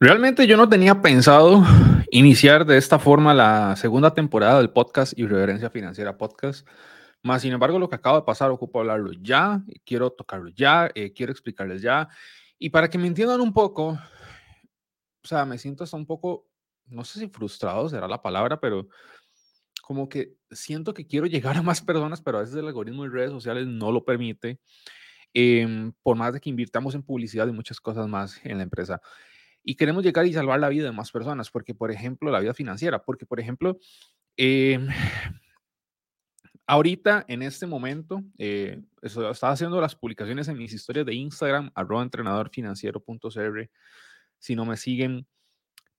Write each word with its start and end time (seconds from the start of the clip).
Realmente 0.00 0.46
yo 0.46 0.56
no 0.56 0.68
tenía 0.68 1.02
pensado 1.02 1.64
iniciar 2.12 2.64
de 2.64 2.78
esta 2.78 3.00
forma 3.00 3.34
la 3.34 3.74
segunda 3.74 4.14
temporada 4.14 4.58
del 4.58 4.70
podcast 4.70 5.18
Irreverencia 5.18 5.70
Financiera 5.70 6.16
Podcast. 6.16 6.64
Más 7.24 7.42
sin 7.42 7.52
embargo, 7.52 7.80
lo 7.80 7.88
que 7.88 7.96
acaba 7.96 8.18
de 8.18 8.24
pasar, 8.24 8.52
ocupo 8.52 8.78
hablarlo 8.78 9.10
ya, 9.20 9.60
quiero 9.84 10.10
tocarlo 10.12 10.50
ya, 10.50 10.88
eh, 10.94 11.12
quiero 11.12 11.32
explicarles 11.32 11.82
ya. 11.82 12.08
Y 12.60 12.70
para 12.70 12.88
que 12.88 12.96
me 12.96 13.08
entiendan 13.08 13.40
un 13.40 13.52
poco, 13.52 13.88
o 13.88 15.26
sea, 15.26 15.44
me 15.44 15.58
siento 15.58 15.82
hasta 15.82 15.96
un 15.96 16.06
poco, 16.06 16.46
no 16.86 17.02
sé 17.02 17.18
si 17.18 17.28
frustrado 17.28 17.88
será 17.88 18.06
la 18.06 18.22
palabra, 18.22 18.60
pero 18.60 18.86
como 19.82 20.08
que 20.08 20.36
siento 20.52 20.94
que 20.94 21.08
quiero 21.08 21.26
llegar 21.26 21.56
a 21.56 21.62
más 21.62 21.82
personas, 21.82 22.22
pero 22.22 22.38
a 22.38 22.42
veces 22.42 22.54
el 22.54 22.68
algoritmo 22.68 23.02
de 23.02 23.10
redes 23.10 23.32
sociales 23.32 23.66
no 23.66 23.90
lo 23.90 24.04
permite, 24.04 24.60
em, 25.34 25.92
por 26.04 26.16
más 26.16 26.34
de 26.34 26.40
que 26.40 26.50
invirtamos 26.50 26.94
en 26.94 27.02
publicidad 27.02 27.48
y 27.48 27.52
muchas 27.52 27.80
cosas 27.80 28.06
más 28.06 28.40
en 28.44 28.58
la 28.58 28.62
empresa 28.62 29.00
y 29.62 29.74
queremos 29.74 30.02
llegar 30.02 30.26
y 30.26 30.32
salvar 30.32 30.60
la 30.60 30.68
vida 30.68 30.84
de 30.84 30.92
más 30.92 31.10
personas, 31.10 31.50
porque, 31.50 31.74
por 31.74 31.90
ejemplo, 31.90 32.30
la 32.30 32.40
vida 32.40 32.54
financiera, 32.54 33.02
porque, 33.02 33.26
por 33.26 33.40
ejemplo, 33.40 33.78
em, 34.36 34.88
ahorita, 36.66 37.24
en 37.28 37.42
este 37.42 37.66
momento, 37.66 38.22
eh, 38.38 38.82
estaba 39.02 39.52
haciendo 39.52 39.80
las 39.80 39.94
publicaciones 39.94 40.48
en 40.48 40.58
mis 40.58 40.72
historias 40.72 41.06
de 41.06 41.14
Instagram, 41.14 41.70
arroba 41.74 42.02
entrenadorfinanciero.cr, 42.02 43.70
si 44.38 44.56
no 44.56 44.64
me 44.64 44.76
siguen, 44.76 45.26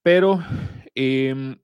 pero 0.01 0.39
em, 0.95 1.57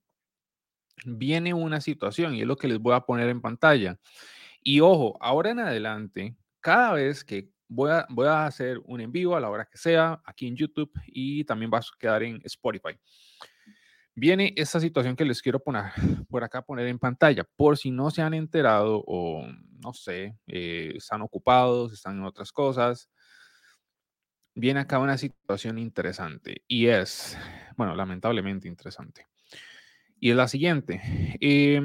viene 1.06 1.54
una 1.54 1.82
situación 1.82 2.36
y 2.36 2.42
es 2.42 2.48
lo 2.48 2.56
que 2.56 2.68
les 2.68 2.80
voy 2.80 2.94
a 2.94 3.02
poner 3.02 3.30
en 3.30 3.42
pantalla. 3.42 4.00
Y 4.62 4.80
ojo, 4.80 5.18
ahora 5.22 5.52
en 5.52 5.60
adelante, 5.60 6.36
cada 6.60 6.94
vez 6.94 7.24
que 7.24 7.50
voy 7.68 7.92
a, 8.28 8.46
hacer 8.46 8.80
un 8.86 9.02
en 9.02 9.12
vivo 9.12 9.36
a 9.36 9.40
la 9.40 9.50
hora 9.50 9.66
que 9.66 9.78
sea 9.78 10.22
aquí 10.26 10.48
en 10.48 10.56
YouTube 10.56 10.92
y 11.08 11.44
también 11.44 11.72
va 11.74 11.80
a 11.80 11.84
quedar 12.00 12.24
en 12.24 12.42
Spotify. 12.44 12.98
Viene 14.14 14.54
esta 14.56 14.80
situación 14.80 15.16
que 15.16 15.26
les 15.26 15.42
quiero 15.42 15.60
poner 15.60 15.92
por 16.30 16.44
acá, 16.44 16.62
poner 16.62 16.88
en 16.88 17.00
pantalla, 17.00 17.44
por 17.44 17.78
si 17.78 17.92
no 17.92 18.12
se 18.12 18.22
han 18.22 18.34
enterado 18.34 19.04
o 19.06 19.46
no 19.84 19.94
sé, 19.94 20.38
eh, 20.48 20.94
están 20.96 21.22
ocupados, 21.22 21.94
están 21.94 22.18
en 22.18 22.24
otras 22.24 22.52
cosas. 22.52 23.10
Viene 24.54 24.80
acá 24.80 25.00
una 25.00 25.18
situación 25.18 25.78
interesante 25.78 26.64
y 26.68 26.88
es, 26.88 27.38
bueno, 27.76 27.94
lamentablemente 27.94 28.70
interesante. 28.70 29.28
Y 30.18 30.30
es 30.30 30.36
la 30.38 30.48
siguiente. 30.48 31.02
Eh, 31.42 31.82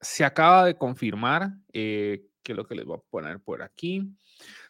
se 0.00 0.24
acaba 0.24 0.64
de 0.64 0.76
confirmar, 0.76 1.52
eh, 1.72 2.26
que 2.42 2.52
es 2.52 2.56
lo 2.56 2.66
que 2.66 2.74
les 2.74 2.84
voy 2.84 2.98
a 2.98 3.10
poner 3.10 3.40
por 3.40 3.62
aquí, 3.62 4.16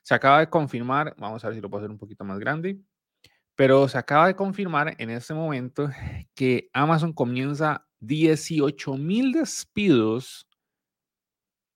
se 0.02 0.14
acaba 0.14 0.40
de 0.40 0.48
confirmar, 0.48 1.14
vamos 1.18 1.44
a 1.44 1.48
ver 1.48 1.56
si 1.56 1.60
lo 1.60 1.68
puedo 1.68 1.82
hacer 1.82 1.90
un 1.90 1.98
poquito 1.98 2.24
más 2.24 2.38
grande, 2.38 2.80
pero 3.54 3.88
se 3.88 3.98
acaba 3.98 4.28
de 4.28 4.36
confirmar 4.36 4.94
en 4.98 5.10
este 5.10 5.34
momento 5.34 5.90
que 6.34 6.70
Amazon 6.72 7.12
comienza 7.12 7.86
18 8.00 8.96
mil 8.96 9.32
despidos 9.32 10.48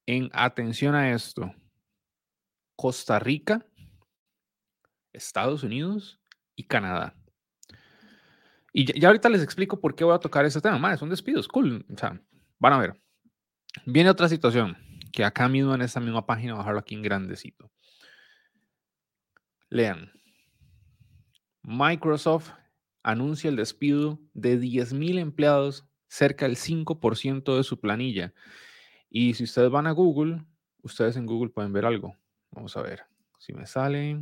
en 0.07 0.31
atención 0.33 0.95
a 0.95 1.13
esto. 1.13 1.53
Costa 2.77 3.19
Rica, 3.19 3.67
Estados 5.13 5.63
Unidos 5.63 6.20
y 6.57 6.65
Canadá. 6.65 7.15
Y 8.73 8.98
ya, 8.98 9.09
ahorita 9.09 9.29
les 9.29 9.43
explico 9.43 9.81
por 9.81 9.95
qué 9.95 10.05
voy 10.05 10.15
a 10.15 10.19
tocar 10.19 10.45
ese 10.45 10.61
tema. 10.61 10.79
Madre, 10.79 10.98
son 10.98 11.11
despidos, 11.11 11.47
cool. 11.48 11.85
O 11.93 11.98
sea, 11.98 12.20
van 12.59 12.73
a 12.73 12.79
ver. 12.79 12.95
Viene 13.87 14.11
otra 14.11 14.29
situación 14.29 14.77
que 15.13 15.25
acá 15.25 15.48
mismo 15.48 15.75
en 15.75 15.83
esta 15.83 15.98
misma 15.98 16.25
página, 16.25 16.55
bajarlo 16.55 16.79
aquí 16.79 16.95
en 16.95 17.03
grandecito. 17.03 17.72
Lean. 19.73 20.12
Microsoft 21.62 22.51
anuncia 23.03 23.48
el 23.48 23.56
despido 23.56 24.20
de 24.34 24.61
10.000 24.61 25.19
empleados, 25.19 25.89
cerca 26.09 26.47
del 26.47 26.56
5% 26.56 27.56
de 27.56 27.64
su 27.64 27.81
planilla. 27.81 28.34
Y 29.09 29.33
si 29.33 29.45
ustedes 29.45 29.70
van 29.70 29.87
a 29.87 29.92
Google, 29.92 30.45
ustedes 30.83 31.17
en 31.17 31.24
Google 31.24 31.48
pueden 31.48 31.73
ver 31.73 31.86
algo. 31.86 32.14
Vamos 32.51 32.77
a 32.77 32.83
ver 32.83 33.05
si 33.39 33.55
me 33.55 33.64
sale. 33.64 34.17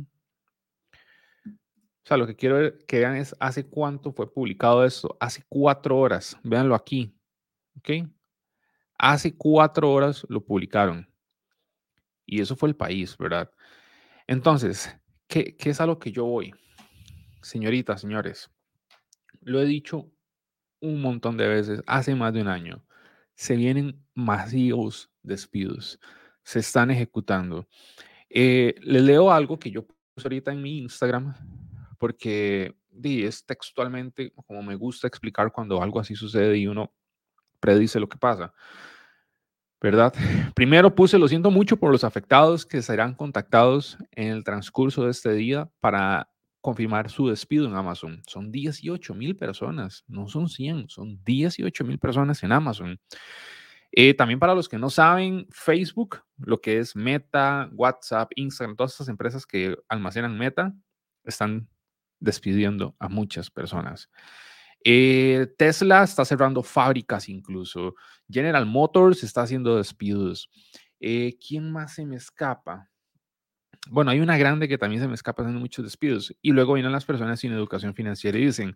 O 1.45 2.05
sea, 2.05 2.15
lo 2.15 2.25
que 2.25 2.37
quiero 2.37 2.77
que 2.87 2.99
vean 2.99 3.17
es 3.17 3.35
hace 3.37 3.67
cuánto 3.67 4.13
fue 4.13 4.31
publicado 4.31 4.85
esto. 4.85 5.17
Hace 5.19 5.43
cuatro 5.49 5.97
horas. 5.97 6.37
Véanlo 6.43 6.75
aquí. 6.75 7.13
¿Ok? 7.77 8.07
Hace 8.97 9.35
cuatro 9.35 9.91
horas 9.91 10.25
lo 10.29 10.45
publicaron. 10.45 11.13
Y 12.25 12.39
eso 12.39 12.55
fue 12.55 12.69
el 12.69 12.75
país, 12.77 13.17
¿verdad? 13.17 13.51
Entonces, 14.27 14.97
¿Qué, 15.31 15.55
es 15.57 15.79
a 15.79 15.85
lo 15.85 15.97
que 15.97 16.11
yo 16.11 16.25
voy? 16.25 16.53
Señoritas, 17.41 18.01
señores, 18.01 18.51
lo 19.39 19.61
he 19.61 19.65
dicho 19.65 20.11
un 20.81 21.01
montón 21.01 21.37
de 21.37 21.47
veces, 21.47 21.81
hace 21.87 22.15
más 22.15 22.33
de 22.33 22.41
un 22.41 22.49
año, 22.49 22.83
se 23.33 23.55
vienen 23.55 24.05
masivos 24.13 25.09
despidos, 25.23 26.01
se 26.43 26.59
están 26.59 26.91
ejecutando. 26.91 27.65
Eh, 28.29 28.75
les 28.81 29.03
leo 29.03 29.31
algo 29.31 29.57
que 29.57 29.71
yo 29.71 29.85
puse 29.85 30.27
ahorita 30.27 30.51
en 30.51 30.61
mi 30.61 30.79
Instagram, 30.79 31.33
porque 31.97 32.75
es 33.01 33.45
textualmente 33.45 34.33
como 34.33 34.61
me 34.61 34.75
gusta 34.75 35.07
explicar 35.07 35.49
cuando 35.53 35.81
algo 35.81 36.01
así 36.01 36.13
sucede 36.13 36.57
y 36.57 36.67
uno 36.67 36.93
predice 37.61 38.01
lo 38.01 38.09
que 38.09 38.17
pasa. 38.17 38.53
¿Verdad? 39.81 40.13
Primero 40.53 40.93
puse, 40.93 41.17
lo 41.17 41.27
siento 41.27 41.49
mucho 41.49 41.77
por 41.77 41.91
los 41.91 42.03
afectados 42.03 42.65
que 42.65 42.81
serán 42.81 43.15
contactados 43.15 43.97
en 44.11 44.27
el 44.27 44.43
transcurso 44.43 45.05
de 45.05 45.11
este 45.11 45.33
día 45.33 45.69
para 45.79 46.29
confirmar 46.61 47.09
su 47.09 47.27
despido 47.27 47.65
en 47.65 47.75
Amazon. 47.75 48.21
Son 48.27 48.51
18 48.51 49.15
mil 49.15 49.35
personas, 49.35 50.05
no 50.07 50.27
son 50.27 50.47
100, 50.47 50.89
son 50.89 51.23
18 51.23 51.83
mil 51.83 51.97
personas 51.97 52.43
en 52.43 52.51
Amazon. 52.51 52.99
Eh, 53.91 54.13
también 54.13 54.39
para 54.39 54.55
los 54.55 54.69
que 54.69 54.77
no 54.77 54.89
saben, 54.89 55.47
Facebook, 55.49 56.21
lo 56.37 56.61
que 56.61 56.77
es 56.77 56.95
Meta, 56.95 57.69
WhatsApp, 57.73 58.31
Instagram, 58.35 58.75
todas 58.77 58.91
estas 58.91 59.09
empresas 59.09 59.45
que 59.45 59.75
almacenan 59.89 60.37
Meta, 60.37 60.73
están 61.23 61.67
despidiendo 62.19 62.95
a 62.99 63.09
muchas 63.09 63.49
personas. 63.49 64.09
Eh, 64.83 65.47
Tesla 65.57 66.03
está 66.03 66.25
cerrando 66.25 66.63
fábricas 66.63 67.29
incluso. 67.29 67.95
General 68.29 68.65
Motors 68.65 69.23
está 69.23 69.43
haciendo 69.43 69.77
despidos. 69.77 70.49
Eh, 70.99 71.37
¿Quién 71.45 71.71
más 71.71 71.95
se 71.95 72.05
me 72.05 72.15
escapa? 72.15 72.89
Bueno, 73.89 74.11
hay 74.11 74.19
una 74.19 74.37
grande 74.37 74.67
que 74.67 74.77
también 74.77 75.01
se 75.01 75.07
me 75.07 75.15
escapa 75.15 75.41
haciendo 75.41 75.59
muchos 75.59 75.83
despidos. 75.83 76.35
Y 76.41 76.51
luego 76.51 76.73
vienen 76.73 76.91
las 76.91 77.05
personas 77.05 77.39
sin 77.39 77.51
educación 77.51 77.95
financiera 77.95 78.37
y 78.37 78.45
dicen, 78.45 78.75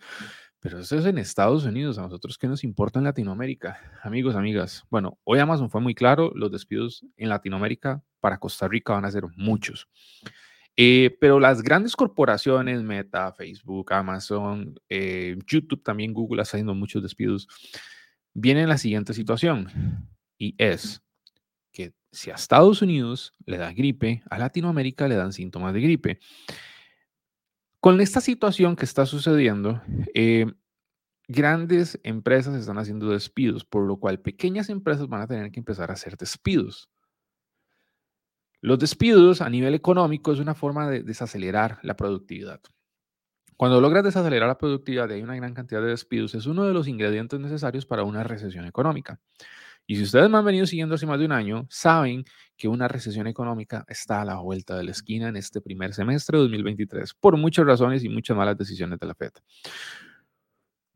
pero 0.59 0.79
eso 0.79 0.97
es 0.97 1.05
en 1.05 1.19
Estados 1.19 1.63
Unidos, 1.65 1.99
a 1.99 2.01
nosotros 2.01 2.39
qué 2.39 2.47
nos 2.47 2.63
importa 2.63 2.97
en 2.97 3.05
Latinoamérica. 3.05 3.79
Amigos, 4.01 4.35
amigas, 4.35 4.83
bueno, 4.89 5.19
hoy 5.23 5.37
Amazon 5.37 5.69
fue 5.69 5.79
muy 5.79 5.93
claro, 5.93 6.31
los 6.33 6.51
despidos 6.51 7.05
en 7.17 7.29
Latinoamérica 7.29 8.01
para 8.19 8.39
Costa 8.39 8.67
Rica 8.67 8.93
van 8.93 9.05
a 9.05 9.11
ser 9.11 9.25
muchos. 9.35 9.87
Eh, 10.77 11.15
pero 11.21 11.39
las 11.39 11.61
grandes 11.61 11.95
corporaciones, 11.95 12.83
Meta, 12.83 13.31
Facebook, 13.31 13.93
Amazon, 13.93 14.75
eh, 14.89 15.37
YouTube, 15.47 15.81
también 15.81 16.13
Google, 16.13 16.41
está 16.41 16.57
haciendo 16.57 16.75
muchos 16.75 17.01
despidos, 17.01 17.47
viene 18.33 18.67
la 18.67 18.77
siguiente 18.77 19.13
situación 19.13 19.69
y 20.37 20.53
es 20.57 21.01
que 21.71 21.93
si 22.11 22.29
a 22.29 22.35
Estados 22.35 22.81
Unidos 22.81 23.33
le 23.45 23.57
da 23.57 23.71
gripe, 23.71 24.21
a 24.29 24.37
Latinoamérica 24.37 25.07
le 25.07 25.15
dan 25.15 25.31
síntomas 25.31 25.73
de 25.73 25.81
gripe. 25.81 26.19
Con 27.79 28.01
esta 28.01 28.19
situación 28.19 28.75
que 28.75 28.85
está 28.85 29.05
sucediendo, 29.05 29.81
eh, 30.13 30.47
grandes 31.27 31.99
empresas 32.03 32.55
están 32.55 32.77
haciendo 32.79 33.09
despidos, 33.09 33.63
por 33.63 33.85
lo 33.85 33.97
cual 33.97 34.19
pequeñas 34.19 34.69
empresas 34.69 35.07
van 35.07 35.21
a 35.21 35.27
tener 35.27 35.51
que 35.51 35.59
empezar 35.59 35.89
a 35.89 35.93
hacer 35.93 36.17
despidos. 36.17 36.89
Los 38.65 38.79
despidos 38.79 39.41
a 39.41 39.49
nivel 39.51 39.75
económico 39.75 40.33
es 40.33 40.39
una 40.39 40.55
forma 40.55 40.89
de 40.89 41.03
desacelerar 41.03 41.77
la 41.83 41.95
productividad. 41.95 42.59
Cuando 43.57 43.79
logras 43.79 44.03
desacelerar 44.03 44.47
la 44.47 44.57
productividad 44.57 45.07
y 45.07 45.13
hay 45.13 45.21
una 45.21 45.35
gran 45.35 45.53
cantidad 45.53 45.81
de 45.81 45.89
despidos, 45.89 46.33
es 46.33 46.47
uno 46.47 46.63
de 46.63 46.73
los 46.73 46.87
ingredientes 46.87 47.39
necesarios 47.39 47.85
para 47.85 48.01
una 48.01 48.23
recesión 48.23 48.65
económica. 48.65 49.19
Y 49.85 49.97
si 49.97 50.01
ustedes 50.01 50.31
me 50.31 50.39
han 50.39 50.45
venido 50.45 50.65
siguiendo 50.65 50.95
hace 50.95 51.05
más 51.05 51.19
de 51.19 51.25
un 51.25 51.31
año, 51.31 51.67
saben 51.69 52.25
que 52.57 52.67
una 52.67 52.87
recesión 52.87 53.27
económica 53.27 53.85
está 53.87 54.21
a 54.21 54.25
la 54.25 54.37
vuelta 54.37 54.75
de 54.75 54.83
la 54.83 54.91
esquina 54.93 55.27
en 55.27 55.35
este 55.35 55.61
primer 55.61 55.93
semestre 55.93 56.39
de 56.39 56.45
2023, 56.45 57.13
por 57.13 57.37
muchas 57.37 57.67
razones 57.67 58.03
y 58.03 58.09
muchas 58.09 58.35
malas 58.35 58.57
decisiones 58.57 58.97
de 58.97 59.05
la 59.05 59.13
FED. 59.13 59.33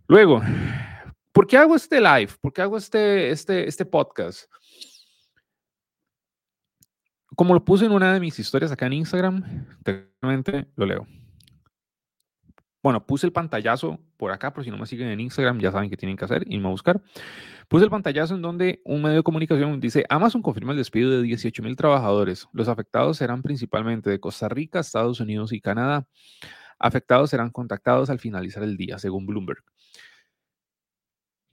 Luego, 0.08 0.42
¿por 1.32 1.46
qué 1.46 1.58
hago 1.58 1.76
este 1.76 2.02
live? 2.02 2.32
¿Por 2.42 2.52
qué 2.52 2.64
hago 2.64 2.78
este, 2.80 3.30
este, 3.30 3.68
este 3.68 3.86
podcast? 3.86 4.50
Como 7.40 7.54
lo 7.54 7.64
puse 7.64 7.86
en 7.86 7.94
una 7.94 8.14
de 8.14 8.20
mis 8.20 8.38
historias 8.38 8.70
acá 8.70 8.88
en 8.88 8.92
Instagram, 8.92 9.66
realmente 10.22 10.68
lo 10.76 10.86
leo. 10.86 11.08
Bueno, 12.84 13.06
puse 13.06 13.26
el 13.26 13.32
pantallazo 13.32 13.98
por 14.18 14.34
acá, 14.34 14.52
por 14.52 14.66
si 14.66 14.70
no 14.70 14.78
me 14.78 14.86
siguen 14.86 15.08
en 15.08 15.22
Instagram, 15.22 15.58
ya 15.58 15.72
saben 15.72 15.90
qué 15.90 15.96
tienen 15.96 16.18
que 16.18 16.26
hacer, 16.26 16.44
irme 16.52 16.68
a 16.68 16.72
buscar. 16.72 17.02
Puse 17.70 17.86
el 17.86 17.90
pantallazo 17.90 18.36
en 18.36 18.42
donde 18.42 18.82
un 18.84 19.02
medio 19.02 19.16
de 19.16 19.24
comunicación 19.24 19.80
dice, 19.80 20.04
Amazon 20.10 20.42
confirma 20.42 20.74
el 20.74 20.80
despido 20.80 21.12
de 21.12 21.22
18 21.22 21.64
mil 21.64 21.78
trabajadores. 21.78 22.46
Los 22.52 22.68
afectados 22.68 23.16
serán 23.16 23.42
principalmente 23.42 24.10
de 24.10 24.20
Costa 24.20 24.50
Rica, 24.50 24.82
Estados 24.82 25.22
Unidos 25.22 25.54
y 25.54 25.62
Canadá. 25.62 26.10
Afectados 26.78 27.30
serán 27.30 27.52
contactados 27.52 28.10
al 28.10 28.20
finalizar 28.20 28.64
el 28.64 28.76
día, 28.76 29.00
según 29.00 29.26
Bloomberg. 29.26 29.64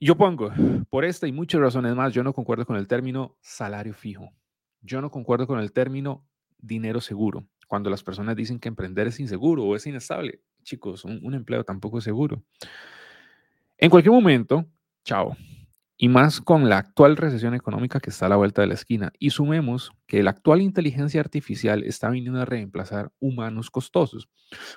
Yo 0.01 0.17
pongo, 0.17 0.51
por 0.89 1.05
esta 1.05 1.27
y 1.27 1.31
muchas 1.31 1.61
razones 1.61 1.95
más, 1.95 2.13
yo 2.13 2.25
no 2.25 2.33
concuerdo 2.33 2.65
con 2.65 2.75
el 2.75 2.89
término 2.89 3.37
salario 3.39 3.93
fijo. 3.93 4.33
Yo 4.87 5.01
no 5.01 5.11
concuerdo 5.11 5.45
con 5.47 5.59
el 5.59 5.73
término 5.73 6.25
dinero 6.57 7.01
seguro. 7.01 7.45
Cuando 7.67 7.89
las 7.89 8.03
personas 8.03 8.37
dicen 8.37 8.57
que 8.57 8.69
emprender 8.69 9.07
es 9.07 9.19
inseguro 9.19 9.65
o 9.65 9.75
es 9.75 9.85
inestable, 9.85 10.39
chicos, 10.63 11.03
un, 11.03 11.33
empleo 11.33 11.65
tampoco 11.65 11.97
es 11.97 12.05
seguro. 12.05 12.41
En 13.77 13.89
cualquier 13.89 14.13
momento, 14.13 14.65
chao. 15.03 15.35
Y 15.97 16.07
más 16.07 16.39
con 16.39 16.69
la 16.69 16.77
actual 16.77 17.17
recesión 17.17 17.53
económica 17.53 17.99
que 17.99 18.11
está 18.11 18.27
a 18.27 18.29
la 18.29 18.37
vuelta 18.37 18.61
de 18.61 18.67
la 18.67 18.75
esquina. 18.75 19.11
Y 19.19 19.31
sumemos 19.31 19.91
que 20.05 20.23
la 20.23 20.29
actual 20.29 20.61
inteligencia 20.61 21.19
artificial 21.19 21.83
está 21.83 22.09
viniendo 22.09 22.39
a 22.39 22.45
reemplazar 22.45 23.11
humanos 23.19 23.69
costosos. 23.69 24.29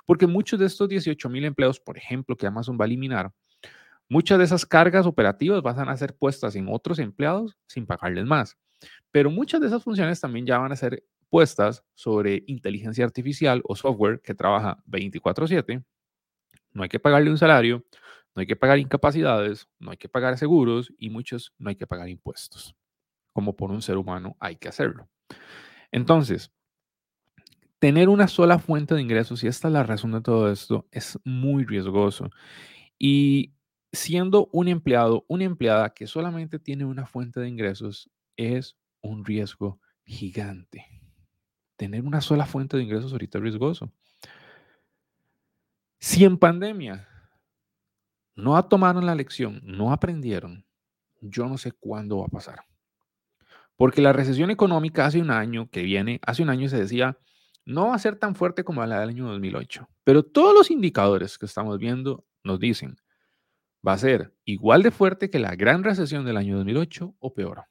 Porque 0.06 0.26
muchos 0.26 0.58
de 0.58 0.66
estos 0.66 0.88
18 0.88 1.28
mil 1.28 1.44
empleos, 1.44 1.78
por 1.78 1.96
ejemplo, 1.96 2.36
que 2.36 2.48
Amazon 2.48 2.76
va 2.80 2.84
a 2.84 2.86
eliminar, 2.86 3.32
muchas 4.08 4.38
de 4.38 4.44
esas 4.44 4.66
cargas 4.66 5.06
operativas 5.06 5.62
van 5.62 5.88
a 5.88 5.96
ser 5.96 6.16
puestas 6.16 6.56
en 6.56 6.66
otros 6.68 6.98
empleados 6.98 7.56
sin 7.68 7.86
pagarles 7.86 8.24
más. 8.24 8.56
Pero 9.10 9.30
muchas 9.30 9.60
de 9.60 9.66
esas 9.68 9.82
funciones 9.82 10.20
también 10.20 10.46
ya 10.46 10.58
van 10.58 10.72
a 10.72 10.76
ser 10.76 11.04
puestas 11.28 11.84
sobre 11.94 12.42
inteligencia 12.46 13.04
artificial 13.04 13.62
o 13.64 13.76
software 13.76 14.20
que 14.20 14.34
trabaja 14.34 14.82
24/7. 14.86 15.82
No 16.72 16.82
hay 16.82 16.88
que 16.88 17.00
pagarle 17.00 17.30
un 17.30 17.38
salario, 17.38 17.84
no 18.34 18.40
hay 18.40 18.46
que 18.46 18.56
pagar 18.56 18.78
incapacidades, 18.78 19.68
no 19.78 19.90
hay 19.90 19.96
que 19.96 20.08
pagar 20.08 20.38
seguros 20.38 20.92
y 20.98 21.10
muchos 21.10 21.52
no 21.58 21.70
hay 21.70 21.76
que 21.76 21.86
pagar 21.86 22.08
impuestos. 22.08 22.74
Como 23.32 23.56
por 23.56 23.70
un 23.70 23.82
ser 23.82 23.96
humano 23.96 24.36
hay 24.40 24.56
que 24.56 24.68
hacerlo. 24.68 25.08
Entonces, 25.92 26.52
tener 27.80 28.08
una 28.08 28.28
sola 28.28 28.58
fuente 28.58 28.94
de 28.94 29.02
ingresos, 29.02 29.42
y 29.42 29.48
esta 29.48 29.68
es 29.68 29.74
la 29.74 29.82
razón 29.82 30.12
de 30.12 30.20
todo 30.20 30.50
esto, 30.52 30.86
es 30.92 31.18
muy 31.24 31.64
riesgoso. 31.64 32.30
Y 32.98 33.52
siendo 33.92 34.48
un 34.52 34.68
empleado, 34.68 35.24
una 35.28 35.44
empleada 35.44 35.94
que 35.94 36.06
solamente 36.06 36.58
tiene 36.58 36.84
una 36.84 37.06
fuente 37.06 37.40
de 37.40 37.48
ingresos, 37.48 38.10
es 38.40 38.76
un 39.02 39.24
riesgo 39.24 39.80
gigante. 40.04 40.86
Tener 41.76 42.04
una 42.04 42.20
sola 42.20 42.46
fuente 42.46 42.76
de 42.76 42.82
ingresos 42.82 43.12
ahorita 43.12 43.38
es 43.38 43.42
riesgoso. 43.42 43.92
Si 45.98 46.24
en 46.24 46.38
pandemia 46.38 47.08
no 48.34 48.62
tomaron 48.66 49.04
la 49.04 49.14
lección, 49.14 49.60
no 49.64 49.92
aprendieron, 49.92 50.64
yo 51.20 51.46
no 51.46 51.58
sé 51.58 51.72
cuándo 51.72 52.18
va 52.18 52.26
a 52.26 52.30
pasar. 52.30 52.64
Porque 53.76 54.02
la 54.02 54.12
recesión 54.12 54.50
económica 54.50 55.06
hace 55.06 55.20
un 55.20 55.30
año 55.30 55.70
que 55.70 55.82
viene, 55.82 56.20
hace 56.22 56.42
un 56.42 56.50
año 56.50 56.68
se 56.68 56.78
decía, 56.78 57.18
no 57.64 57.88
va 57.88 57.94
a 57.94 57.98
ser 57.98 58.16
tan 58.16 58.34
fuerte 58.34 58.64
como 58.64 58.84
la 58.84 59.00
del 59.00 59.10
año 59.10 59.26
2008. 59.28 59.88
Pero 60.04 60.22
todos 60.22 60.54
los 60.54 60.70
indicadores 60.70 61.38
que 61.38 61.46
estamos 61.46 61.78
viendo 61.78 62.26
nos 62.42 62.58
dicen, 62.58 62.96
va 63.86 63.92
a 63.94 63.98
ser 63.98 64.34
igual 64.44 64.82
de 64.82 64.90
fuerte 64.90 65.30
que 65.30 65.38
la 65.38 65.54
gran 65.54 65.84
recesión 65.84 66.24
del 66.24 66.36
año 66.36 66.56
2008 66.56 67.16
o 67.18 67.34
peor. 67.34 67.69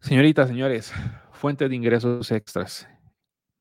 Señoritas, 0.00 0.48
señores, 0.48 0.92
fuente 1.32 1.68
de 1.68 1.74
ingresos 1.74 2.30
extras 2.30 2.88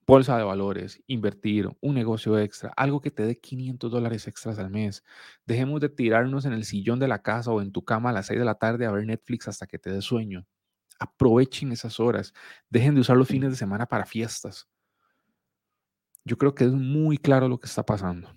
bolsa 0.07 0.38
de 0.38 0.44
valores, 0.45 1.03
invertir, 1.07 1.69
un 1.81 1.94
negocio 1.94 2.39
extra, 2.39 2.71
algo 2.77 3.01
que 3.01 3.11
te 3.11 3.23
dé 3.23 3.38
500 3.38 3.91
dólares 3.91 4.25
extras 4.27 4.57
al 4.57 4.69
mes. 4.69 5.03
Dejemos 5.45 5.81
de 5.81 5.89
tirarnos 5.89 6.45
en 6.45 6.53
el 6.53 6.63
sillón 6.63 6.97
de 6.97 7.09
la 7.09 7.21
casa 7.21 7.51
o 7.51 7.61
en 7.61 7.73
tu 7.73 7.83
cama 7.83 8.11
a 8.11 8.13
las 8.13 8.27
6 8.27 8.39
de 8.39 8.45
la 8.45 8.55
tarde 8.55 8.85
a 8.85 8.91
ver 8.91 9.05
Netflix 9.05 9.49
hasta 9.49 9.67
que 9.67 9.77
te 9.77 9.91
dé 9.91 10.01
sueño. 10.01 10.47
Aprovechen 10.97 11.73
esas 11.73 11.99
horas. 11.99 12.33
Dejen 12.69 12.95
de 12.95 13.01
usar 13.01 13.17
los 13.17 13.27
fines 13.27 13.51
de 13.51 13.57
semana 13.57 13.85
para 13.85 14.05
fiestas. 14.05 14.69
Yo 16.23 16.38
creo 16.38 16.55
que 16.55 16.63
es 16.63 16.71
muy 16.71 17.17
claro 17.17 17.49
lo 17.49 17.59
que 17.59 17.67
está 17.67 17.85
pasando. 17.85 18.33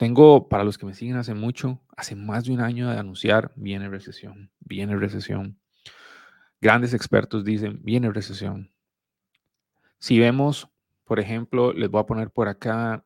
Tengo, 0.00 0.48
para 0.48 0.64
los 0.64 0.78
que 0.78 0.86
me 0.86 0.94
siguen 0.94 1.18
hace 1.18 1.34
mucho, 1.34 1.78
hace 1.94 2.16
más 2.16 2.46
de 2.46 2.52
un 2.52 2.62
año 2.62 2.88
de 2.88 2.96
anunciar, 2.96 3.52
viene 3.54 3.86
recesión, 3.90 4.50
viene 4.58 4.96
recesión. 4.96 5.60
Grandes 6.58 6.94
expertos 6.94 7.44
dicen, 7.44 7.80
viene 7.82 8.10
recesión, 8.10 8.72
si 9.98 10.18
vemos, 10.18 10.70
por 11.04 11.20
ejemplo, 11.20 11.74
les 11.74 11.90
voy 11.90 12.00
a 12.00 12.06
poner 12.06 12.30
por 12.30 12.48
acá 12.48 13.04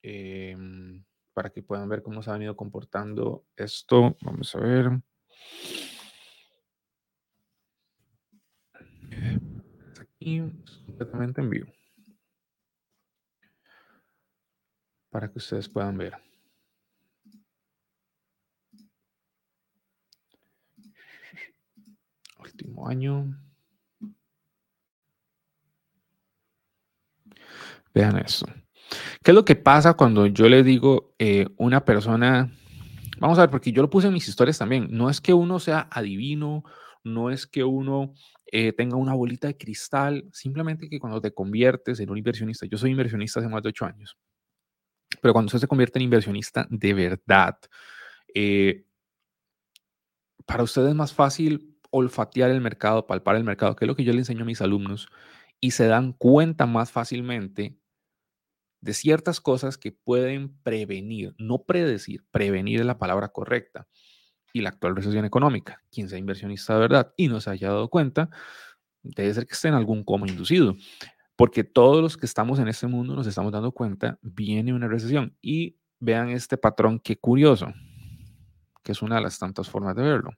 em, 0.00 1.04
para 1.34 1.50
que 1.50 1.62
puedan 1.62 1.90
ver 1.90 2.02
cómo 2.02 2.22
se 2.22 2.30
ha 2.30 2.32
venido 2.32 2.56
comportando 2.56 3.44
esto. 3.54 4.16
Vamos 4.22 4.54
a 4.54 4.60
ver. 4.60 5.02
Aquí, 10.00 10.40
completamente 10.86 11.42
en 11.42 11.50
vivo. 11.50 11.81
Para 15.12 15.30
que 15.30 15.38
ustedes 15.38 15.68
puedan 15.68 15.98
ver. 15.98 16.14
Último 22.40 22.88
año. 22.88 23.38
Vean 27.94 28.16
eso. 28.16 28.46
¿Qué 29.22 29.32
es 29.32 29.34
lo 29.34 29.44
que 29.44 29.54
pasa 29.54 29.92
cuando 29.94 30.26
yo 30.26 30.48
le 30.48 30.62
digo 30.62 31.14
eh, 31.18 31.46
una 31.58 31.84
persona, 31.84 32.50
vamos 33.18 33.38
a 33.38 33.42
ver, 33.42 33.50
porque 33.50 33.70
yo 33.70 33.82
lo 33.82 33.90
puse 33.90 34.06
en 34.06 34.14
mis 34.14 34.26
historias 34.26 34.58
también, 34.58 34.88
no 34.90 35.10
es 35.10 35.20
que 35.20 35.34
uno 35.34 35.58
sea 35.58 35.88
adivino, 35.90 36.64
no 37.04 37.30
es 37.30 37.46
que 37.46 37.64
uno 37.64 38.14
eh, 38.46 38.72
tenga 38.72 38.96
una 38.96 39.12
bolita 39.12 39.46
de 39.46 39.58
cristal, 39.58 40.24
simplemente 40.32 40.88
que 40.88 40.98
cuando 40.98 41.20
te 41.20 41.32
conviertes 41.34 42.00
en 42.00 42.10
un 42.10 42.16
inversionista, 42.16 42.66
yo 42.66 42.78
soy 42.78 42.92
inversionista 42.92 43.40
hace 43.40 43.48
más 43.48 43.62
de 43.62 43.68
ocho 43.68 43.84
años, 43.84 44.16
pero 45.22 45.32
cuando 45.32 45.46
usted 45.46 45.60
se 45.60 45.68
convierte 45.68 46.00
en 46.00 46.02
inversionista 46.02 46.66
de 46.68 46.94
verdad, 46.94 47.56
eh, 48.34 48.84
para 50.44 50.64
usted 50.64 50.84
es 50.88 50.96
más 50.96 51.14
fácil 51.14 51.78
olfatear 51.90 52.50
el 52.50 52.60
mercado, 52.60 53.06
palpar 53.06 53.36
el 53.36 53.44
mercado, 53.44 53.76
que 53.76 53.84
es 53.84 53.86
lo 53.86 53.94
que 53.94 54.02
yo 54.02 54.12
le 54.12 54.18
enseño 54.18 54.42
a 54.42 54.46
mis 54.46 54.60
alumnos, 54.60 55.08
y 55.60 55.70
se 55.70 55.86
dan 55.86 56.12
cuenta 56.12 56.66
más 56.66 56.90
fácilmente 56.90 57.78
de 58.80 58.94
ciertas 58.94 59.40
cosas 59.40 59.78
que 59.78 59.92
pueden 59.92 60.58
prevenir, 60.64 61.36
no 61.38 61.62
predecir, 61.62 62.24
prevenir 62.32 62.80
es 62.80 62.86
la 62.86 62.98
palabra 62.98 63.28
correcta. 63.28 63.86
Y 64.52 64.60
la 64.60 64.70
actual 64.70 64.96
recesión 64.96 65.24
económica, 65.24 65.82
quien 65.92 66.08
sea 66.08 66.18
inversionista 66.18 66.74
de 66.74 66.80
verdad 66.80 67.14
y 67.16 67.28
no 67.28 67.40
se 67.40 67.50
haya 67.50 67.68
dado 67.68 67.88
cuenta, 67.88 68.28
debe 69.02 69.32
ser 69.32 69.46
que 69.46 69.54
esté 69.54 69.68
en 69.68 69.74
algún 69.74 70.02
coma 70.02 70.26
inducido. 70.26 70.76
Porque 71.42 71.64
todos 71.64 72.00
los 72.00 72.16
que 72.16 72.24
estamos 72.24 72.60
en 72.60 72.68
este 72.68 72.86
mundo 72.86 73.16
nos 73.16 73.26
estamos 73.26 73.50
dando 73.50 73.72
cuenta, 73.72 74.16
viene 74.22 74.72
una 74.72 74.86
recesión. 74.86 75.36
Y 75.42 75.76
vean 75.98 76.28
este 76.28 76.56
patrón, 76.56 77.00
qué 77.00 77.16
curioso, 77.16 77.66
que 78.84 78.92
es 78.92 79.02
una 79.02 79.16
de 79.16 79.22
las 79.22 79.40
tantas 79.40 79.68
formas 79.68 79.96
de 79.96 80.02
verlo. 80.04 80.30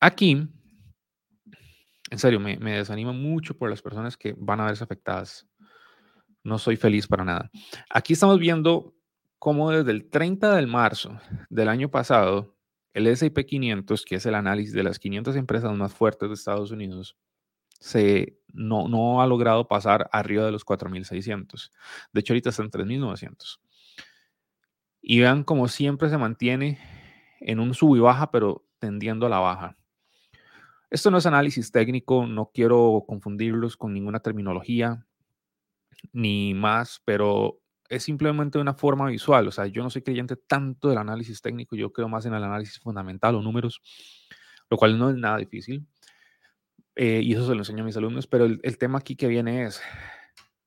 Aquí, 0.00 0.48
en 2.10 2.18
serio, 2.18 2.40
me, 2.40 2.56
me 2.56 2.78
desanima 2.78 3.12
mucho 3.12 3.58
por 3.58 3.68
las 3.68 3.82
personas 3.82 4.16
que 4.16 4.34
van 4.38 4.58
a 4.60 4.64
verse 4.64 4.84
afectadas 4.84 5.46
no 6.42 6.56
soy 6.56 6.76
feliz 6.76 7.06
para 7.06 7.26
nada. 7.26 7.50
Aquí 7.90 8.14
estamos 8.14 8.38
viendo 8.38 8.94
cómo 9.38 9.70
desde 9.70 9.90
el 9.90 10.08
30 10.08 10.56
de 10.56 10.66
marzo 10.66 11.20
del 11.50 11.68
año 11.68 11.90
pasado, 11.90 12.56
el 12.94 13.06
S&P 13.06 13.44
500, 13.44 14.02
que 14.06 14.14
es 14.14 14.24
el 14.24 14.34
análisis 14.34 14.72
de 14.72 14.82
las 14.82 14.98
500 14.98 15.36
empresas 15.36 15.76
más 15.76 15.92
fuertes 15.92 16.30
de 16.30 16.34
Estados 16.36 16.70
Unidos, 16.70 17.18
se, 17.80 18.38
no, 18.52 18.88
no 18.88 19.20
ha 19.20 19.26
logrado 19.26 19.66
pasar 19.66 20.08
arriba 20.12 20.44
de 20.44 20.52
los 20.52 20.64
4.600. 20.64 21.72
De 22.12 22.20
hecho, 22.20 22.32
ahorita 22.32 22.50
está 22.50 22.62
en 22.62 22.70
3.900. 22.70 23.60
Y 25.02 25.20
vean 25.20 25.42
como 25.42 25.66
siempre 25.66 26.10
se 26.10 26.18
mantiene 26.18 26.78
en 27.40 27.58
un 27.58 27.74
sub 27.74 27.96
y 27.96 28.00
baja, 28.00 28.30
pero 28.30 28.66
tendiendo 28.78 29.26
a 29.26 29.30
la 29.30 29.40
baja. 29.40 29.76
Esto 30.90 31.10
no 31.10 31.18
es 31.18 31.26
análisis 31.26 31.72
técnico, 31.72 32.26
no 32.26 32.50
quiero 32.52 33.04
confundirlos 33.06 33.76
con 33.76 33.94
ninguna 33.94 34.20
terminología 34.20 35.06
ni 36.12 36.54
más, 36.54 37.00
pero 37.04 37.60
es 37.88 38.02
simplemente 38.02 38.58
una 38.58 38.74
forma 38.74 39.06
visual. 39.06 39.48
O 39.48 39.52
sea, 39.52 39.66
yo 39.66 39.82
no 39.82 39.90
soy 39.90 40.02
creyente 40.02 40.36
tanto 40.36 40.88
del 40.88 40.98
análisis 40.98 41.40
técnico, 41.40 41.76
yo 41.76 41.92
creo 41.92 42.08
más 42.08 42.26
en 42.26 42.34
el 42.34 42.42
análisis 42.42 42.78
fundamental 42.80 43.34
o 43.36 43.42
números, 43.42 43.80
lo 44.68 44.76
cual 44.76 44.98
no 44.98 45.10
es 45.10 45.16
nada 45.16 45.38
difícil. 45.38 45.86
Eh, 46.96 47.20
y 47.22 47.32
eso 47.32 47.46
se 47.46 47.54
lo 47.54 47.60
enseño 47.60 47.82
a 47.82 47.86
mis 47.86 47.96
alumnos, 47.96 48.26
pero 48.26 48.44
el, 48.44 48.78
tema 48.78 48.98
aquí 48.98 49.16
que 49.16 49.28
viene 49.28 49.64
es, 49.64 49.80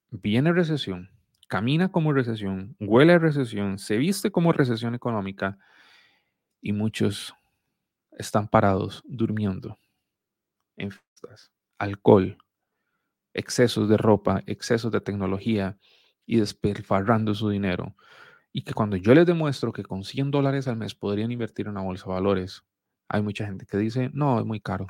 viene 0.10 0.54
recesión, 0.54 1.10
camina 1.48 1.92
como 1.92 2.14
recesión, 2.14 2.76
huele 2.80 3.14
a 3.14 3.20
recesión, 3.20 3.78
se 3.78 3.98
viste 3.98 4.32
como 4.32 4.54
recesión 4.54 4.96
económica 4.96 5.58
y 6.62 6.72
muchos 6.72 7.36
están 8.12 8.48
parados 8.48 9.04
durmiendo 9.06 9.78
en 10.78 10.92
fiestas, 10.92 11.52
alcohol, 11.78 12.38
excesos 13.34 13.90
de 13.90 13.98
ropa, 13.98 14.44
excesos 14.46 14.92
de 14.92 15.02
tecnología 15.02 15.78
y 16.26 16.38
despilfarrando 16.38 17.34
su 17.36 17.50
dinero. 17.50 17.96
Y 18.52 18.62
que 18.64 18.74
cuando 18.74 18.96
yo 18.96 19.14
les 19.16 19.26
demuestro 19.26 19.74
que 19.74 19.84
con 19.84 20.04
100 20.04 20.32
dólares 20.32 20.68
al 20.68 20.78
mes 20.78 20.96
podrían 20.96 21.32
invertir 21.32 21.66
en 21.66 21.72
una 21.72 21.82
bolsa 21.82 22.06
de 22.06 22.14
valores, 22.14 22.64
hay 23.10 23.22
mucha 23.22 23.46
gente 23.46 23.66
que 23.66 23.78
dice, 23.78 24.10
no, 24.14 24.40
es 24.40 24.46
muy 24.46 24.60
caro. 24.60 24.88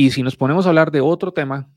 Y 0.00 0.12
si 0.12 0.22
nos 0.22 0.34
ponemos 0.34 0.64
a 0.64 0.70
hablar 0.70 0.90
de 0.92 1.02
otro 1.02 1.34
tema 1.34 1.70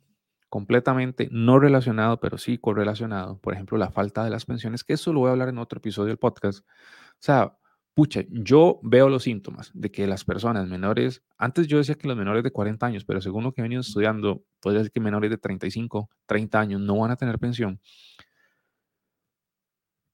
completamente 0.47 1.27
no 1.29 1.59
relacionado, 1.59 2.21
pero 2.21 2.37
sí 2.37 2.57
correlacionado, 2.57 3.37
por 3.39 3.53
ejemplo, 3.53 3.77
la 3.77 3.91
falta 3.91 4.23
de 4.23 4.29
las 4.29 4.45
pensiones, 4.45 4.85
que 4.85 4.93
eso 4.93 5.11
lo 5.11 5.19
voy 5.19 5.27
a 5.27 5.31
hablar 5.33 5.49
en 5.49 5.57
otro 5.57 5.79
episodio 5.79 6.07
del 6.07 6.19
podcast. 6.19 6.59
O 6.59 7.19
sea, 7.19 7.57
pucha, 7.93 8.21
yo 8.29 8.79
veo 8.81 9.09
los 9.09 9.23
síntomas 9.23 9.71
de 9.73 9.91
que 9.91 10.07
las 10.07 10.23
personas 10.23 10.69
menores, 10.69 11.21
antes 11.37 11.67
yo 11.67 11.79
decía 11.79 11.95
que 11.95 12.07
los 12.07 12.15
menores 12.15 12.45
de 12.45 12.51
40 12.51 12.85
años, 12.85 13.03
pero 13.03 13.19
según 13.19 13.43
lo 13.43 13.51
que 13.51 13.59
he 13.59 13.63
venido 13.63 13.81
estudiando, 13.81 14.45
podría 14.61 14.79
decir 14.79 14.93
que 14.93 15.01
menores 15.01 15.29
de 15.29 15.37
35, 15.37 16.09
30 16.25 16.59
años 16.61 16.79
no 16.79 16.99
van 16.99 17.11
a 17.11 17.17
tener 17.17 17.37
pensión. 17.39 17.81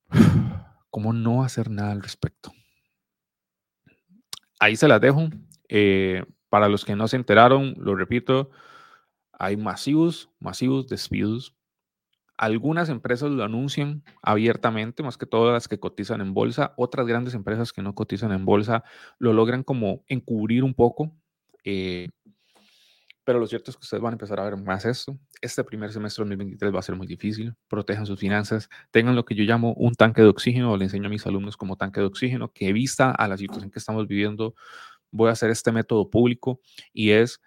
¿Cómo 0.90 1.14
no 1.14 1.44
hacer 1.44 1.70
nada 1.70 1.92
al 1.92 2.02
respecto? 2.02 2.52
Ahí 4.60 4.76
se 4.76 4.88
las 4.88 5.00
dejo. 5.00 5.30
Eh, 5.68 6.24
para 6.50 6.68
los 6.68 6.86
que 6.86 6.96
no 6.96 7.08
se 7.08 7.16
enteraron, 7.16 7.76
lo 7.78 7.96
repito, 7.96 8.50
hay 9.32 9.56
masivos, 9.56 10.30
masivos 10.40 10.88
despidos. 10.88 11.56
Algunas 12.38 12.90
empresas 12.90 13.30
lo 13.32 13.44
anuncian 13.44 14.04
abiertamente, 14.22 15.04
más 15.04 15.18
que 15.18 15.26
todas 15.26 15.54
las 15.54 15.68
que 15.68 15.80
cotizan 15.80 16.22
en 16.22 16.34
bolsa. 16.34 16.74
Otras 16.78 17.06
grandes 17.06 17.34
empresas 17.34 17.74
que 17.74 17.82
no 17.82 17.96
cotizan 17.96 18.32
en 18.32 18.46
bolsa 18.46 18.84
lo 19.18 19.34
logran 19.34 19.64
como 19.64 20.04
encubrir 20.08 20.64
un 20.64 20.74
poco. 20.74 21.12
Eh, 21.64 22.10
pero 23.30 23.40
lo 23.40 23.46
cierto 23.46 23.70
es 23.70 23.78
que 23.78 23.82
ustedes 23.82 24.02
van 24.02 24.14
a 24.14 24.16
empezar 24.16 24.40
a 24.40 24.44
ver 24.46 24.58
más 24.58 24.86
esto. 24.86 25.16
Este 25.40 25.64
primer 25.64 25.92
semestre 25.92 26.24
de 26.24 26.30
2023 26.30 26.74
va 26.74 26.80
a 26.80 26.82
ser 26.82 26.96
muy 26.96 27.06
difícil. 27.06 27.54
Protejan 27.68 28.08
sus 28.08 28.20
finanzas. 28.20 28.70
Tengan 28.90 29.16
lo 29.16 29.24
que 29.24 29.36
yo 29.36 29.44
llamo 29.44 29.74
un 29.74 29.94
tanque 29.94 30.24
de 30.24 30.30
oxígeno. 30.30 30.76
Le 30.78 30.86
enseño 30.86 31.06
a 31.06 31.10
mis 31.10 31.28
alumnos 31.28 31.56
como 31.56 31.76
tanque 31.76 32.00
de 32.00 32.08
oxígeno, 32.08 32.52
que 32.52 32.74
vista 32.74 33.12
a 33.12 33.28
la 33.28 33.38
situación 33.38 33.70
que 33.70 33.78
estamos 33.78 34.08
viviendo, 34.08 34.56
voy 35.12 35.30
a 35.30 35.34
hacer 35.34 35.50
este 35.50 35.72
método 35.72 36.10
público 36.10 36.60
y 36.94 37.12
es 37.12 37.40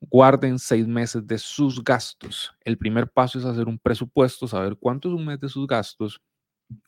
guarden 0.00 0.58
seis 0.58 0.86
meses 0.86 1.26
de 1.26 1.38
sus 1.38 1.82
gastos. 1.84 2.52
El 2.64 2.78
primer 2.78 3.10
paso 3.10 3.38
es 3.38 3.44
hacer 3.44 3.68
un 3.68 3.78
presupuesto, 3.78 4.48
saber 4.48 4.76
cuánto 4.78 5.08
es 5.08 5.14
un 5.14 5.26
mes 5.26 5.40
de 5.40 5.48
sus 5.48 5.66
gastos. 5.66 6.20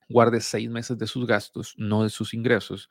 Guarde 0.08 0.40
seis 0.40 0.70
meses 0.70 0.96
de 0.98 1.06
sus 1.06 1.26
gastos, 1.26 1.74
no 1.76 2.04
de 2.04 2.10
sus 2.10 2.34
ingresos. 2.34 2.88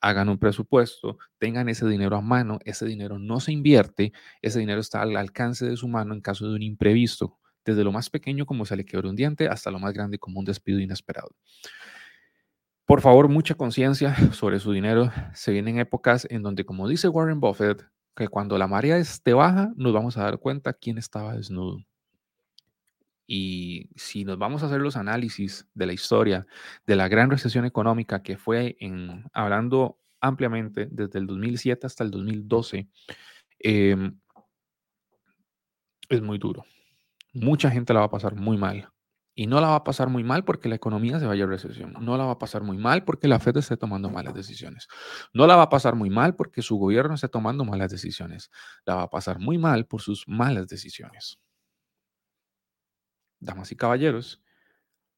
Hagan 0.00 0.28
un 0.28 0.38
presupuesto, 0.38 1.18
tengan 1.38 1.68
ese 1.68 1.86
dinero 1.86 2.16
a 2.16 2.20
mano, 2.20 2.58
ese 2.64 2.86
dinero 2.86 3.18
no 3.18 3.38
se 3.38 3.52
invierte, 3.52 4.12
ese 4.42 4.58
dinero 4.58 4.80
está 4.80 5.02
al 5.02 5.16
alcance 5.16 5.64
de 5.66 5.76
su 5.76 5.86
mano 5.86 6.14
en 6.14 6.20
caso 6.20 6.48
de 6.48 6.56
un 6.56 6.62
imprevisto, 6.62 7.38
desde 7.64 7.84
lo 7.84 7.92
más 7.92 8.10
pequeño 8.10 8.44
como 8.46 8.64
se 8.64 8.76
le 8.76 8.84
quebró 8.84 9.10
un 9.10 9.16
diente 9.16 9.46
hasta 9.48 9.70
lo 9.70 9.78
más 9.78 9.92
grande 9.94 10.18
como 10.18 10.40
un 10.40 10.44
despido 10.44 10.80
inesperado. 10.80 11.30
Por 12.92 13.00
favor, 13.00 13.26
mucha 13.30 13.54
conciencia 13.54 14.14
sobre 14.34 14.58
su 14.60 14.70
dinero. 14.70 15.10
Se 15.32 15.50
vienen 15.50 15.78
épocas 15.78 16.26
en 16.28 16.42
donde, 16.42 16.66
como 16.66 16.86
dice 16.86 17.08
Warren 17.08 17.40
Buffett, 17.40 17.88
que 18.14 18.28
cuando 18.28 18.58
la 18.58 18.66
marea 18.66 18.98
esté 18.98 19.32
baja, 19.32 19.72
nos 19.76 19.94
vamos 19.94 20.18
a 20.18 20.24
dar 20.24 20.38
cuenta 20.38 20.74
quién 20.74 20.98
estaba 20.98 21.34
desnudo. 21.34 21.78
Y 23.26 23.88
si 23.96 24.26
nos 24.26 24.36
vamos 24.36 24.62
a 24.62 24.66
hacer 24.66 24.82
los 24.82 24.98
análisis 24.98 25.66
de 25.72 25.86
la 25.86 25.94
historia 25.94 26.46
de 26.86 26.96
la 26.96 27.08
gran 27.08 27.30
recesión 27.30 27.64
económica 27.64 28.22
que 28.22 28.36
fue 28.36 28.76
hablando 29.32 29.98
ampliamente 30.20 30.86
desde 30.90 31.18
el 31.18 31.26
2007 31.26 31.86
hasta 31.86 32.04
el 32.04 32.10
2012, 32.10 32.88
em, 33.60 34.20
es 36.10 36.20
muy 36.20 36.36
duro. 36.36 36.66
Mucha 37.32 37.70
gente 37.70 37.94
la 37.94 38.00
va 38.00 38.06
a 38.06 38.10
pasar 38.10 38.34
muy 38.34 38.58
mal. 38.58 38.92
Y 39.34 39.46
no 39.46 39.60
la 39.60 39.68
va 39.68 39.76
a 39.76 39.84
pasar 39.84 40.08
muy 40.08 40.24
mal 40.24 40.44
porque 40.44 40.68
la 40.68 40.74
economía 40.74 41.18
se 41.18 41.26
vaya 41.26 41.44
a 41.44 41.46
recesión. 41.46 41.94
No 42.00 42.18
la 42.18 42.24
va 42.24 42.32
a 42.32 42.38
pasar 42.38 42.62
muy 42.62 42.76
mal 42.76 43.04
porque 43.04 43.28
la 43.28 43.38
Fed 43.38 43.56
esté 43.56 43.78
tomando 43.78 44.10
malas 44.10 44.34
decisiones. 44.34 44.88
No 45.32 45.46
la 45.46 45.56
va 45.56 45.62
a 45.62 45.68
pasar 45.70 45.94
muy 45.94 46.10
mal 46.10 46.36
porque 46.36 46.60
su 46.60 46.76
gobierno 46.76 47.14
esté 47.14 47.28
tomando 47.28 47.64
malas 47.64 47.90
decisiones. 47.90 48.50
La 48.84 48.96
va 48.96 49.02
a 49.02 49.10
pasar 49.10 49.38
muy 49.38 49.56
mal 49.56 49.86
por 49.86 50.02
sus 50.02 50.28
malas 50.28 50.68
decisiones. 50.68 51.38
Damas 53.40 53.72
y 53.72 53.76
caballeros, 53.76 54.42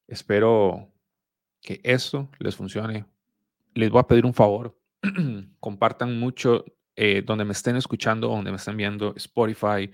espero 0.07 0.93
que 1.61 1.81
esto 1.83 2.31
les 2.39 2.55
funcione. 2.55 3.07
Les 3.75 3.91
voy 3.91 4.01
a 4.01 4.07
pedir 4.07 4.25
un 4.25 4.35
favor. 4.35 4.79
Compartan 5.59 6.19
mucho 6.21 6.65
eh, 6.95 7.23
donde 7.27 7.45
me 7.45 7.53
estén 7.53 7.75
escuchando, 7.75 8.29
donde 8.29 8.53
me 8.53 8.57
estén 8.57 8.77
viendo, 8.77 9.15
Spotify, 9.17 9.91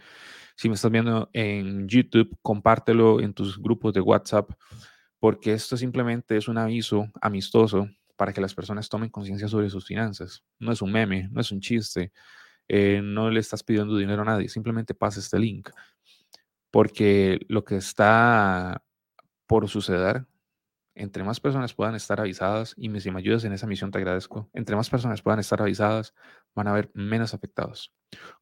si 0.60 0.68
me 0.68 0.74
estás 0.74 0.90
viendo 0.90 1.30
en 1.32 1.88
YouTube, 1.88 2.36
compártelo 2.42 3.22
en 3.22 3.32
tus 3.32 3.58
grupos 3.58 3.94
de 3.94 4.02
WhatsApp, 4.02 4.50
porque 5.18 5.54
esto 5.54 5.74
simplemente 5.74 6.36
es 6.36 6.48
un 6.48 6.58
aviso 6.58 7.10
amistoso 7.22 7.88
para 8.14 8.34
que 8.34 8.42
las 8.42 8.54
personas 8.54 8.86
tomen 8.90 9.08
conciencia 9.08 9.48
sobre 9.48 9.70
sus 9.70 9.86
finanzas. 9.86 10.44
No 10.58 10.70
es 10.70 10.82
un 10.82 10.92
meme, 10.92 11.30
no 11.32 11.40
es 11.40 11.50
un 11.50 11.60
chiste, 11.62 12.12
eh, 12.68 13.00
no 13.02 13.30
le 13.30 13.40
estás 13.40 13.62
pidiendo 13.62 13.96
dinero 13.96 14.20
a 14.20 14.26
nadie, 14.26 14.50
simplemente 14.50 14.92
pasa 14.92 15.20
este 15.20 15.38
link, 15.38 15.70
porque 16.70 17.40
lo 17.48 17.64
que 17.64 17.76
está 17.76 18.84
por 19.46 19.66
suceder 19.66 20.26
entre 20.94 21.24
más 21.24 21.40
personas 21.40 21.74
puedan 21.74 21.94
estar 21.94 22.20
avisadas, 22.20 22.74
y 22.76 22.88
si 23.00 23.10
me 23.10 23.18
ayudas 23.18 23.44
en 23.44 23.52
esa 23.52 23.66
misión 23.66 23.90
te 23.90 23.98
agradezco, 23.98 24.50
entre 24.52 24.76
más 24.76 24.90
personas 24.90 25.22
puedan 25.22 25.40
estar 25.40 25.60
avisadas, 25.60 26.14
van 26.54 26.68
a 26.68 26.72
haber 26.72 26.90
menos 26.94 27.34
afectados. 27.34 27.92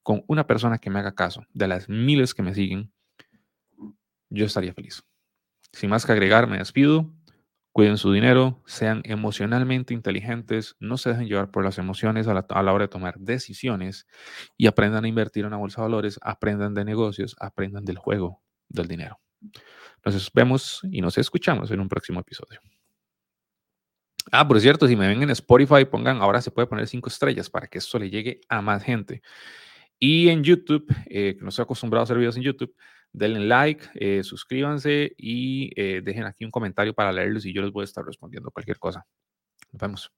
Con 0.02 0.24
una 0.26 0.46
persona 0.46 0.78
que 0.78 0.90
me 0.90 0.98
haga 0.98 1.14
caso, 1.14 1.44
de 1.52 1.68
las 1.68 1.88
miles 1.88 2.34
que 2.34 2.42
me 2.42 2.54
siguen, 2.54 2.92
yo 4.30 4.46
estaría 4.46 4.74
feliz. 4.74 5.02
Sin 5.72 5.90
más 5.90 6.06
que 6.06 6.12
agregar, 6.12 6.48
me 6.48 6.58
despido. 6.58 7.12
Cuiden 7.72 7.98
su 7.98 8.10
dinero, 8.10 8.62
sean 8.66 9.02
emocionalmente 9.04 9.94
inteligentes, 9.94 10.74
no 10.80 10.96
se 10.96 11.10
dejen 11.10 11.28
llevar 11.28 11.50
por 11.52 11.64
las 11.64 11.78
emociones 11.78 12.26
a 12.26 12.34
la, 12.34 12.46
a 12.48 12.62
la 12.62 12.72
hora 12.72 12.84
de 12.84 12.88
tomar 12.88 13.18
decisiones 13.20 14.06
y 14.56 14.66
aprendan 14.66 15.04
a 15.04 15.08
invertir 15.08 15.42
en 15.42 15.48
una 15.48 15.58
bolsa 15.58 15.82
de 15.82 15.88
valores, 15.88 16.18
aprendan 16.22 16.74
de 16.74 16.84
negocios, 16.84 17.36
aprendan 17.38 17.84
del 17.84 17.98
juego 17.98 18.42
del 18.68 18.88
dinero. 18.88 19.20
Nos 20.04 20.32
vemos 20.32 20.80
y 20.90 21.00
nos 21.00 21.18
escuchamos 21.18 21.70
en 21.70 21.80
un 21.80 21.88
próximo 21.88 22.20
episodio. 22.20 22.60
Ah, 24.30 24.46
por 24.46 24.60
cierto, 24.60 24.86
si 24.86 24.94
me 24.94 25.08
ven 25.08 25.22
en 25.22 25.30
Spotify, 25.30 25.84
pongan, 25.84 26.20
ahora 26.20 26.42
se 26.42 26.50
puede 26.50 26.66
poner 26.66 26.86
cinco 26.86 27.08
estrellas 27.08 27.48
para 27.48 27.66
que 27.66 27.78
esto 27.78 27.98
le 27.98 28.10
llegue 28.10 28.40
a 28.48 28.60
más 28.60 28.82
gente. 28.82 29.22
Y 29.98 30.28
en 30.28 30.44
YouTube, 30.44 30.86
eh, 31.06 31.34
que 31.36 31.42
no 31.42 31.48
estoy 31.48 31.64
acostumbrado 31.64 32.02
a 32.02 32.04
hacer 32.04 32.18
videos 32.18 32.36
en 32.36 32.42
YouTube, 32.42 32.74
denle 33.12 33.40
like, 33.40 33.86
eh, 33.94 34.22
suscríbanse 34.22 35.14
y 35.16 35.70
eh, 35.76 36.02
dejen 36.04 36.24
aquí 36.24 36.44
un 36.44 36.50
comentario 36.50 36.94
para 36.94 37.12
leerlos 37.12 37.46
y 37.46 37.52
yo 37.52 37.62
les 37.62 37.72
voy 37.72 37.82
a 37.82 37.84
estar 37.84 38.04
respondiendo 38.04 38.50
cualquier 38.50 38.78
cosa. 38.78 39.06
Nos 39.72 39.80
vemos. 39.80 40.12